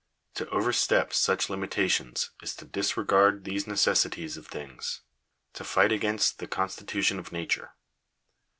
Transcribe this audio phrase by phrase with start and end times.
[0.33, 5.01] To overstep such limitations is to disregard these necessities of things—
[5.53, 7.75] to fight against the constitution of nature.